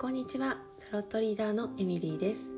[0.00, 0.56] こんにちは。
[0.90, 2.56] タロットリーダーのエミリーです。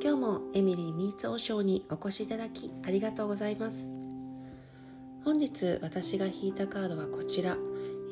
[0.00, 3.92] 今日もエミリーミーツオショーにお越しいただきありがとうございます。
[5.24, 7.56] 本日私が引いたカードはこちら。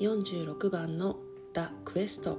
[0.00, 1.16] 46番の
[1.54, 2.36] The Quest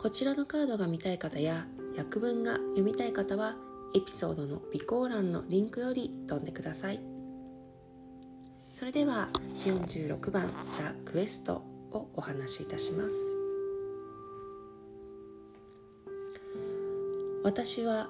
[0.00, 1.66] こちらのカードが見たい方や
[1.98, 3.56] 訳文が読みたい方は
[3.96, 7.00] エピソードの備考欄のリンクより飛んでください。
[8.72, 9.28] それでは
[9.64, 11.62] 46番 The Quest を
[12.14, 13.45] お話しいたします。
[17.46, 18.08] 私は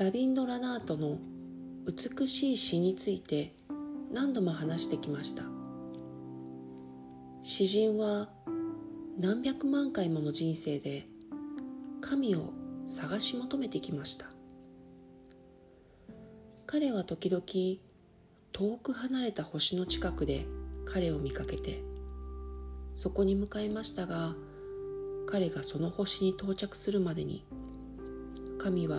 [0.00, 1.16] ラビンド・ラナートの
[1.86, 3.52] 美しい詩について
[4.12, 5.44] 何度も話してきました。
[7.44, 8.30] 詩人は
[9.20, 11.06] 何百万回もの人生で
[12.00, 12.52] 神を
[12.88, 14.26] 探し求めてきました。
[16.66, 17.44] 彼は時々
[18.50, 20.46] 遠く離れた星の近くで
[20.84, 21.84] 彼を見かけて
[22.96, 24.34] そこに向かいましたが
[25.28, 27.44] 彼がその星に到着するまでに
[28.64, 28.96] 神は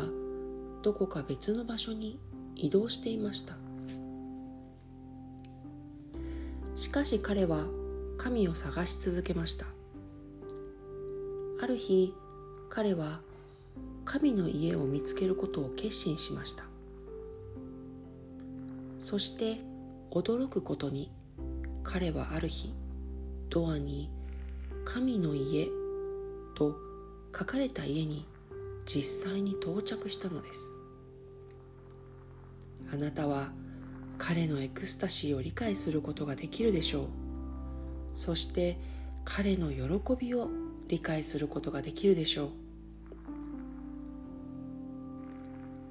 [0.84, 2.20] どこか別の場所に
[2.56, 3.56] 移動していました。
[6.76, 7.66] しかし彼は
[8.16, 9.66] 神を探し続けました。
[11.64, 12.14] ある日
[12.70, 13.22] 彼は
[14.04, 16.66] 神の家を見つけることを決心しました。
[19.00, 19.60] そして
[20.12, 21.12] 驚くことに
[21.82, 22.72] 彼はある日
[23.50, 24.12] ドアに
[24.86, 25.66] 「神の家」
[26.54, 26.76] と
[27.36, 28.28] 書かれた家に
[28.86, 30.78] 実際に到着したのです。
[32.94, 33.52] あなたは
[34.18, 37.08] 彼のエクスタシーを理解することができるでしょう。
[38.14, 38.78] そして
[39.26, 40.50] 彼の喜びを
[40.88, 42.50] 理解することができるでしょう。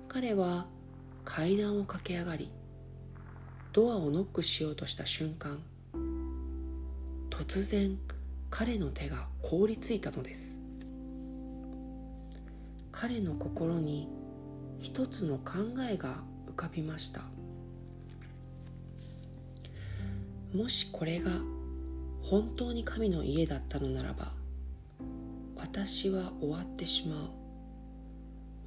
[0.08, 0.66] 彼は
[1.24, 2.50] 階段を駆け上がり
[3.72, 5.60] ドアをノックしようとした瞬間
[7.30, 7.98] 突然
[8.48, 10.63] 彼の手が凍りついたのです。
[13.06, 14.08] 彼の心に
[14.80, 15.58] 一つの考
[15.92, 17.20] えが浮かびました。
[20.54, 21.30] もしこれが
[22.22, 24.32] 本当に神の家だったのならば
[25.54, 27.28] 私は終わってしまう。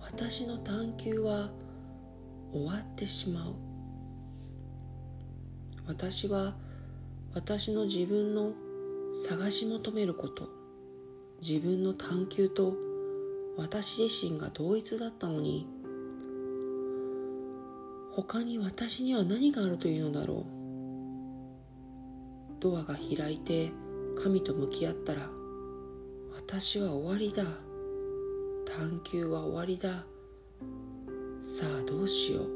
[0.02, 1.50] 私の探求は
[2.54, 3.56] 終わってしまう。
[5.88, 6.54] 私は
[7.34, 8.54] 私の自分の
[9.16, 10.48] 探し求めること
[11.42, 12.86] 自分の探求と
[13.58, 15.68] 私自身が同一だったのに
[18.12, 20.58] 他に私には何があるというのだろう。
[22.60, 23.72] ドアが開いて
[24.22, 25.30] 神と向き合ったら
[26.36, 27.44] 私は終わりだ。
[28.66, 30.06] 探求は終わりだ。
[31.40, 32.50] さあどうしよう。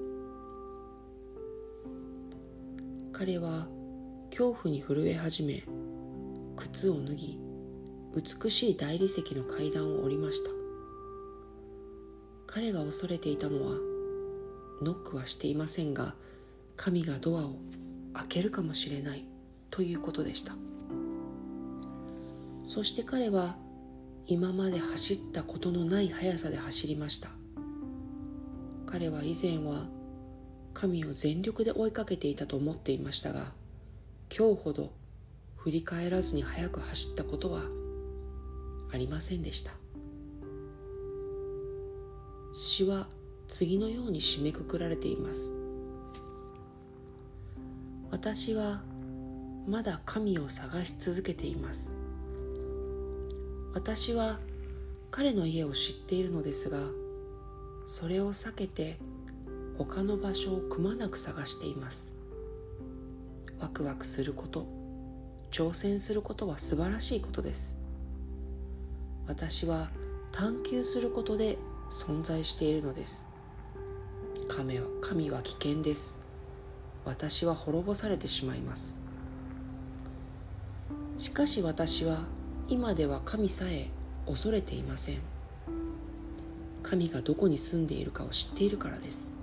[3.11, 3.67] 彼は
[4.31, 5.63] 恐怖に震え始め
[6.55, 7.39] 靴を脱ぎ
[8.15, 10.60] 美しい大理石の階段を降りました。
[12.53, 13.77] 彼が恐れていたのは
[14.81, 16.15] ノックはしていませんが
[16.75, 17.55] 神がドアを
[18.13, 19.23] 開けるかもしれない
[19.69, 20.53] ということでした。
[22.65, 23.55] そして彼は
[24.25, 27.29] 今まで走ったことのない速さで走りました。
[28.85, 29.87] 彼は以前は
[30.73, 33.53] 神を全力で追いかけていたと思っていましたが
[34.35, 34.91] 今日ほど
[35.55, 37.61] 振り返らずに速く走ったことは
[38.93, 39.80] ありませんでした。
[42.53, 43.07] 詩は
[43.47, 45.55] 次のように締めくくられています。
[48.11, 48.81] 私は
[49.67, 51.97] まだ神を探し続けています。
[53.73, 54.39] 私は
[55.11, 56.79] 彼の家を知っているのですが
[57.85, 58.97] それを避けて
[59.77, 62.19] 他の場所をくまなく探しています。
[63.59, 64.67] ワクワクすること
[65.51, 67.79] 挑戦することは素晴らしいことです。
[69.27, 69.89] 私は
[70.31, 71.57] 探求することで
[71.91, 73.29] 存在しているのです。
[74.47, 76.25] 神は神は危険です。
[77.03, 79.01] 私は滅ぼされてしまいます。
[81.17, 82.23] しかし私は
[82.69, 83.89] 今では神さえ
[84.25, 85.17] 恐れていません。
[86.81, 89.35] 神がどこに住んでいるかを知っているからです。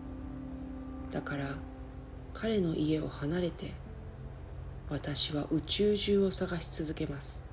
[1.11, 1.45] だから
[2.33, 3.73] 彼の家を離れて
[4.89, 7.51] 私は宇宙中を探し続けます。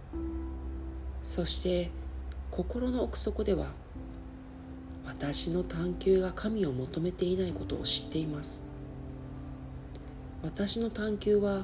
[1.22, 1.92] そして
[2.50, 3.74] 心の奥底では
[5.06, 8.70] 私の探求が神を求めていないことを知っています。
[10.44, 11.64] 私の探求は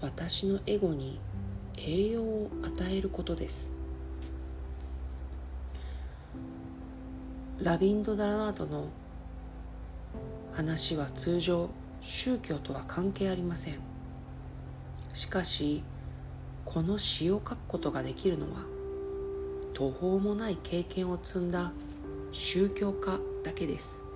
[0.00, 1.20] 私のエゴに
[1.76, 3.76] 栄養を与えることです。
[7.62, 8.88] ラビンド・ダラナートの
[10.52, 11.68] 話は通常
[12.00, 13.74] 宗教とは関係ありません。
[15.12, 15.82] しかし
[16.64, 18.62] この詩を書くことができるのは
[19.74, 21.72] 途方もない経験を積んだ
[22.32, 24.08] 宗教家だけです。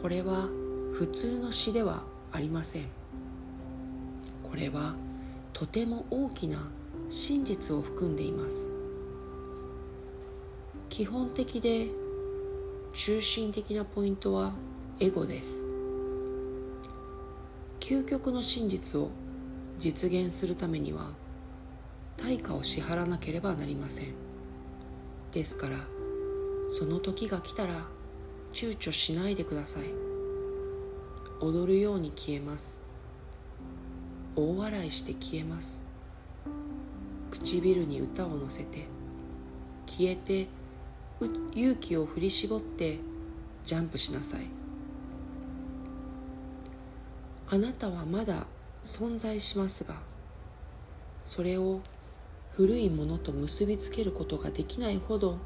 [0.00, 0.48] これは
[0.92, 2.82] 普通の詩ではありません。
[4.42, 4.94] これは
[5.52, 6.58] とても大きな
[7.10, 8.72] 真実を含んでいます。
[10.88, 11.88] 基本的で
[12.94, 14.52] 中心的なポイントは
[15.00, 15.68] エゴです。
[17.80, 19.10] 究極の真実を
[19.78, 21.10] 実現するためには
[22.16, 24.06] 対価を支払わなければなりません。
[25.32, 25.93] ですから
[26.68, 27.74] その時が来たら
[28.52, 29.84] 躊躇しないでください。
[31.40, 32.88] 踊るように消えます。
[34.36, 35.88] 大笑いして消えます。
[37.30, 38.86] 唇に歌を乗せて
[39.86, 40.48] 消えて
[41.54, 42.98] 勇気を振り絞って
[43.64, 44.46] ジャンプしなさい。
[47.50, 48.46] あなたはまだ
[48.82, 49.94] 存在しますが
[51.22, 51.80] それを
[52.52, 55.38] 古いものと結びつけることができないほど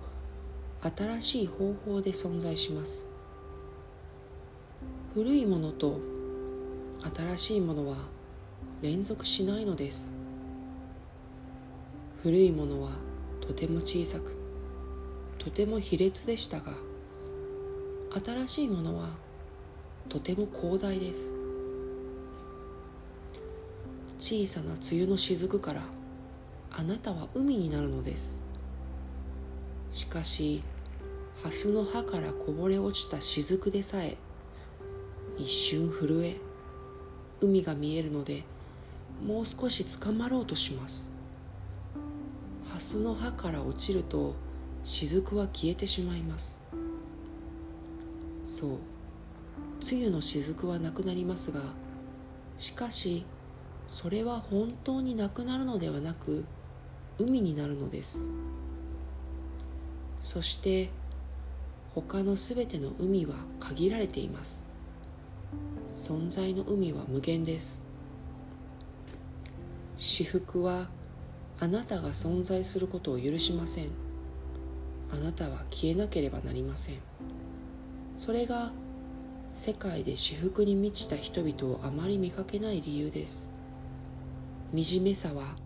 [0.80, 3.10] 新しい方法で存在します。
[5.14, 5.98] 古いものと
[7.16, 7.96] 新しいものは
[8.80, 10.18] 連続しないのです。
[12.22, 12.90] 古いものは
[13.40, 14.36] とても小さく
[15.38, 16.72] とても卑劣でしたが
[18.24, 19.08] 新しいものは
[20.08, 21.38] とても広大です。
[24.18, 25.82] 小さな梅雨の雫から
[26.70, 28.47] あなたは海になるのです。
[29.90, 30.62] しかし
[31.42, 34.16] 蓮の葉からこぼれ落ちた雫でさえ
[35.38, 36.36] 一瞬震え
[37.40, 38.42] 海が見えるので
[39.24, 41.16] もう少し捕まろうとします。
[42.64, 44.34] 蓮の葉から落ちると
[44.84, 46.66] 雫は消えてしまいます。
[48.44, 48.70] そう。
[49.80, 51.60] 梅雨の雫はなくなりますが
[52.56, 53.24] しかし
[53.86, 56.44] それは本当になくなるのではなく
[57.18, 58.28] 海になるのです。
[60.20, 60.90] そして
[61.94, 64.72] 他のすべての海は限られています。
[65.88, 67.88] 存在の海は無限です。
[69.96, 70.88] 私服は
[71.60, 73.86] あなたが存在することを許しません。
[75.12, 76.96] あなたは消えなければなりません。
[78.14, 78.70] それが
[79.50, 83.54] 世界で私服に満ちた人々をあまり見かけない理由です。
[84.70, 85.56] 惨めさは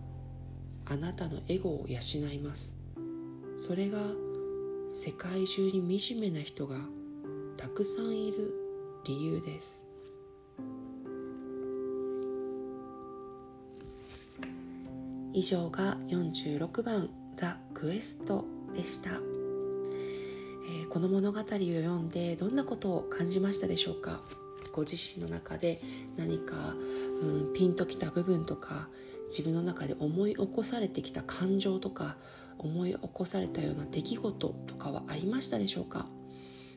[0.86, 1.98] あなたのエゴを養
[2.32, 2.84] います。
[3.58, 3.98] それが
[4.94, 6.76] 世界中に惨めな人が
[7.56, 8.52] たくさんいる
[9.06, 9.86] 理由です。
[15.32, 18.44] 以上が46番「ザ・クエスト」
[18.76, 24.22] でした、えー、この物語を読んでどんなことを感じましたでしょうか？
[24.74, 25.80] ご自身の中で
[26.18, 26.74] 何か、
[27.22, 28.90] うん、ピンときた部分とか
[29.24, 32.18] 自分の中で思い起こされてきた感情とか
[32.62, 36.06] 思い起こされたような出来事とかはありましたでしょうか？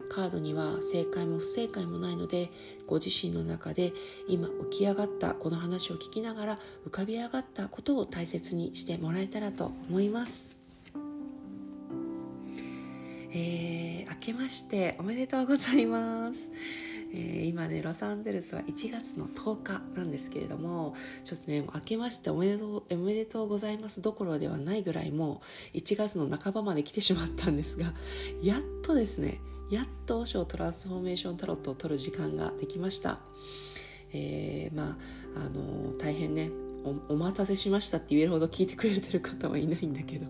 [0.09, 2.49] カードには正解も不正解もないので
[2.85, 3.91] ご自身の中で
[4.27, 6.55] 今浮き上がったこの話を聞きながら
[6.85, 10.57] 浮かび上がったことを大切にしてもらえたらと思います。
[13.31, 16.51] えー、明けましておめでとうございます。
[17.15, 20.93] え、今ねロサンゼルスは1月の10日なんですけれども
[21.23, 25.41] ちょっとね明けましておめでとうおめでとうございますどころではないぐらいも
[25.73, 27.85] う1月の半ばまで来てしまったんですが
[28.43, 33.17] やっとですねやっと和尚トランスフォーメーションタロットを取る時間ができました。
[34.13, 34.97] えー、まあ、
[35.35, 36.51] あの大変ね、
[37.09, 40.27] お待たせしましたって言えるほど聞いてくれてる方はいないんだけど。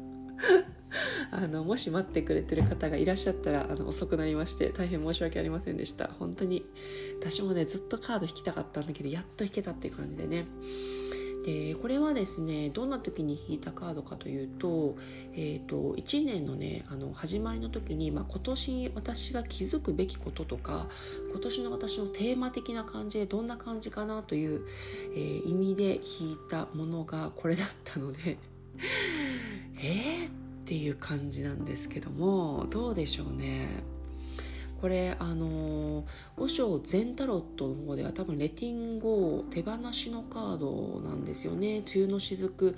[1.31, 6.09] あのもし待ってくれてる方がいらっしゃったらあの遅くなりまして大変申し訳ありませんでした。
[6.19, 6.65] 本当に
[7.19, 10.45] 私もねずっとカード引きたかったんだけどやっと引けたっていう感じでね。
[11.45, 14.95] でこれはですねどんな時に引いたカードかというと,、
[15.33, 20.87] えーと、1年のねあの始まりの時に、まあ、今年私が気づくべきこととか
[21.29, 24.65] 今年の私のテーマ的な感じでどんな感じかなという、
[25.13, 28.39] えー、意味で引いたものがこれだったので
[29.77, 33.67] えーっていう感じなんですけどもどうでしょうね。
[34.81, 36.03] これあの
[36.35, 42.75] 和尚全タロットの方では多分レティンゴ手放しのカードなんですよね梅雨の雫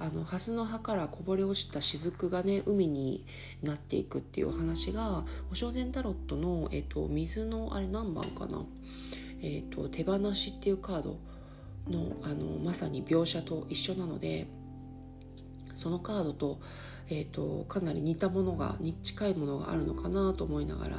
[0.00, 3.24] あの蓮の葉からこぼれ落ちた雫がね海に
[3.62, 8.64] なっていくっていうお話が和尚全タロットの、えっと、水のあれ何番かな、
[9.42, 11.18] えっと、手放しっていうカード
[11.88, 14.46] のあのまさに描写と一緒なので
[15.74, 16.58] そのカードと,、
[17.08, 20.96] えーとかなり似たものがに近いものがあるのかなと思いながら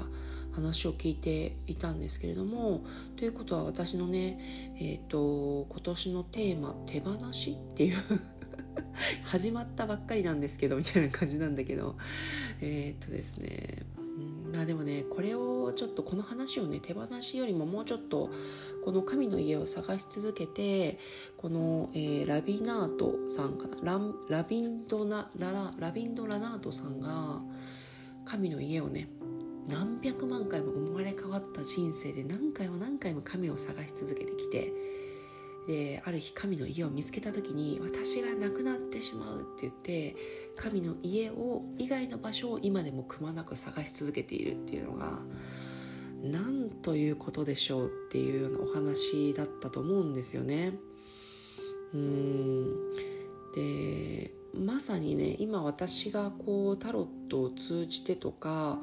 [0.56, 2.84] 話を聞いていたんですけれども
[3.18, 4.40] ということは私のね
[4.80, 7.98] えっ、ー、と今年のテーマ「手放し」っていう
[9.26, 11.96] 始まったばっかりなんですけどみたいな感じなんだけど
[12.62, 13.86] えー、っとですね
[14.62, 18.30] あでもねこれをちょっとこの話をね手放しよりももうちょっと
[18.84, 20.98] この神の家を探し続けて
[21.38, 23.76] この、えー、ラビナートさんかな。
[23.84, 27.42] ララビンドナラララビンドラナートさんが
[28.26, 29.08] 神の家をね
[29.70, 34.72] 何百万回も生まれ変わった人生で何回も何回も神を探し続けてきて
[35.68, 40.16] である日神の家を見つけた時に私が亡くなってしまうって言って
[40.66, 45.06] 神の家を以外の場所を今でもくまなく探し続けているっていうのが
[46.24, 50.74] 何ということでしょうっていうようなお話だったと思うんですよね。
[51.94, 52.66] うん
[53.54, 58.80] でまさにね今私がこうタロットを通じてとか、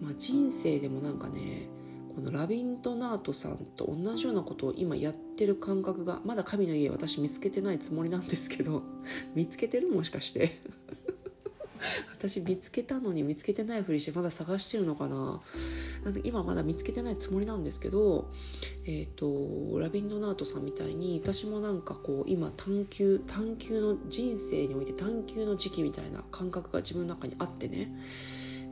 [0.00, 1.68] まあ、人生でもなんかね
[2.14, 8.82] このラビントナートさんと同じようなことを今やってる感覚がまだ神の家私見つけてないつもりなんですけど
[9.34, 10.50] 見つけてるもしかして
[12.16, 15.40] 私見つけたのに見つけてないふりしてまだ探してるのかな
[16.04, 18.30] なんで今まだ見つけてないつもりなんですけど
[18.86, 27.92] えっ、ー、とラビンドナートさんみたいに私もなんかこう今探求探求の人生において探求の時期みたいな感覚が自分の中にあってね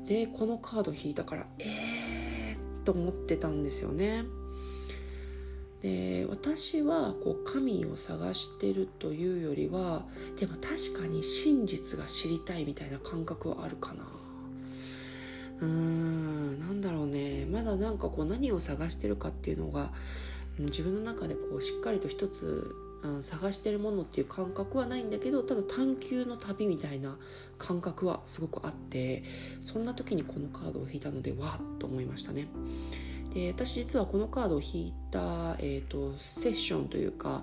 [0.07, 2.37] でこのカード引いたからえー
[2.87, 4.25] と思ってたんですよね。
[5.83, 10.05] で私はこう神を探してるというよりは
[10.39, 14.05] でも確かに真実が知りたいみたいな感覚はあるかな。
[15.61, 19.91] うーんなんだろうねまだなんかこう何を探してるかっていうのが
[20.59, 27.17] 自分の中でこうしっかりと一つ、うん、探してるものっていう感覚はないんだけどただ探求の旅みたいな
[27.59, 29.23] 感覚はすごくあって
[29.63, 32.49] そんな時にこのカードを引いたのでわっと思いましたね。
[33.37, 37.43] で私実はこのカードを引いた、えーと、セッションというか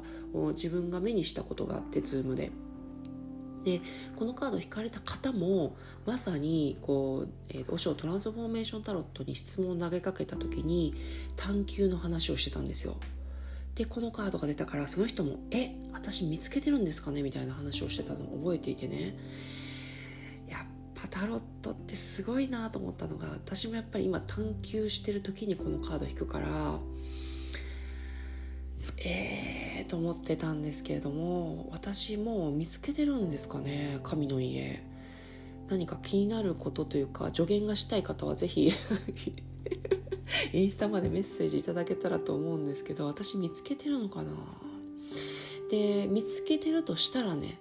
[0.53, 2.51] 自分が目にしたことがあってズームで。
[3.63, 3.79] で
[4.17, 10.93] このカードを引かれた方もまさにこう、えーと、和尚トランスフォーメーションタロットに質問を投げかけた時に
[11.37, 12.95] 探求の話をしてたんですよ。
[13.75, 19.15] でこのカードが出たからその人も「え私見つけてるんですかね?」みたいな話をしてたのを覚えていてね
[21.07, 26.47] タロットってすごいなと思ったのが私もやっぱり今探求してる時にこのカード引くから
[29.05, 34.83] ええー、と思ってたんですけれども私も見つけてるんですかね神の家。
[35.69, 38.71] 何か気になることというか助言がしたい方は是非
[40.53, 44.31] インスタまでメッセージいただけたらと思うんですけど私見つけてるのかな
[45.71, 47.59] で見つけてるとしたらね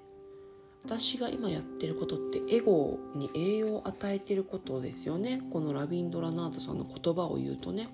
[0.85, 7.89] 私が今やってることってエゴに栄養を与えてることですよねこのラビンドラナートさんの言葉を言うとね。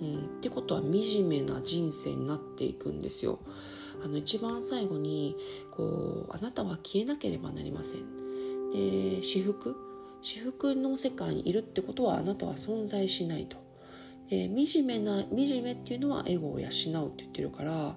[0.00, 3.38] うん、ってことは惨めな人生になっていくんですよ。
[4.04, 5.36] あの一番最後に
[5.70, 8.70] こうあなたは消えなければなりません。
[8.70, 9.76] で私服
[10.20, 13.56] 私服の世界にいるってことはあなたは存在しないと。
[14.28, 16.78] で惨めな惨めっていうのはエゴを養うって
[17.18, 17.96] 言ってるから、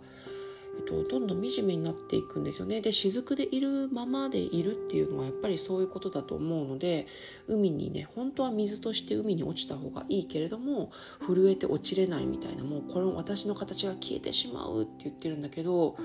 [0.78, 2.82] えっと、どんどん惨めになっていくんですよね。
[2.82, 7.08] で雫でいるままでいるっていうのはやっぱりそういうことだと思うので
[7.48, 15.96] 海にね本当は水として海に落ちた方がいいけれども震えて落ちれないみたいなもうこの私の形が消えてしまうって言ってるんだけど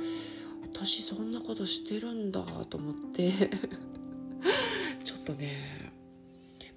[0.63, 3.31] 私そんなことしてるんだと思って
[5.05, 5.93] ちょっとね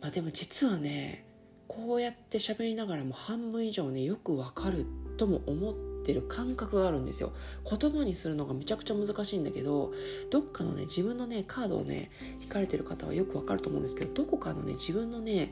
[0.01, 1.25] まあでも実はね
[1.67, 4.85] こうやって喋りながらも半分以上ねよくわかる
[5.17, 7.31] とも思っててる感覚があるんですよ。
[7.69, 9.91] 言葉にするのがめちゃくちゃ難しいんだけど
[10.29, 15.51] どっかのね自分のねカードをね引かれてる方はよくわかると思うんですけどどこかのね自分のね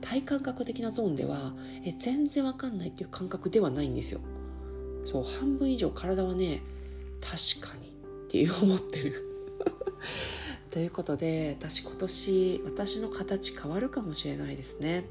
[0.00, 4.20] 体感覚的なゾーンではえ全然わかんないっていう感覚ではないんですよ。
[5.04, 6.62] そう半分以上体はね
[7.20, 7.88] 確かに
[8.26, 9.14] っていう思ってる。
[10.70, 15.04] ということで私今年私の形変わるかもしれないですね。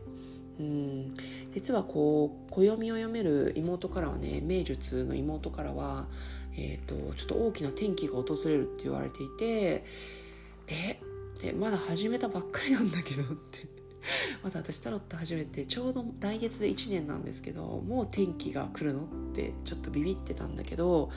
[0.59, 1.13] うん。
[1.55, 6.05] 実はこう暦を読める妹からはね名術の妹からは、
[6.57, 9.83] えーと、ちょっと大きな転機が訪れるって言われていて
[10.67, 10.99] え
[11.41, 13.67] でまだ始めたばっかりなんだけどって
[14.43, 21.09] まだ私タロット始めてちょうど来月で1年なんですけどもう転機が来るのってちょっとビビってたんだけど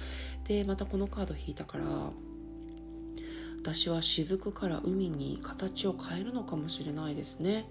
[0.46, 1.84] でまたこのカード引いたから
[3.60, 7.68] 私は雫から海に形を変えるのかもしれないですね。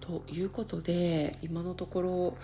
[0.00, 2.36] ということで今のところ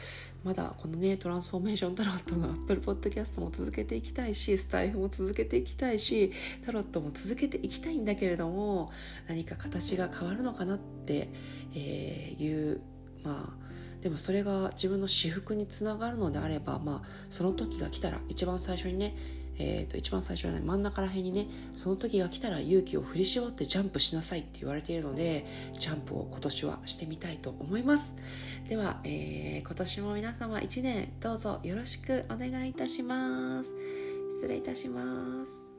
[0.44, 6.32] まだこのねトランスフォーメーションタロットのアップルポッドキャストも続けていきたいしスタイフも続けていきたいし
[6.64, 8.90] タロットも続けていきたいんだけれども
[9.28, 11.28] 何か形が変わるのかなって、
[11.74, 12.80] えー、いう
[13.24, 13.66] まあ
[14.02, 19.16] でもそれが自分の私服につながるのであればまあその時が来たら一番最初にね
[19.58, 25.44] えー、と一番最初はね真ん中ら辺にねその時が来たら勇気を振り絞ってジャンプしなさいって言われているので
[25.78, 28.20] ジャンプを今年はしてみたいと思います。
[28.68, 33.74] では、えー、今年も皆様1年どうぞよろしくお願いいたします。
[34.30, 35.02] 失礼いたしま
[35.46, 35.75] す。